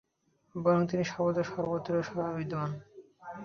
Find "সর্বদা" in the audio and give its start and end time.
1.03-1.43